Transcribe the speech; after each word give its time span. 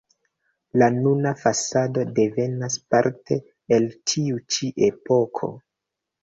La 0.81 0.85
nuna 0.93 1.33
fasado 1.41 2.05
devenas 2.19 2.79
parte 2.95 3.37
el 3.77 3.87
tiu 4.13 4.41
ĉi 4.57 4.73
epoko. 4.91 5.53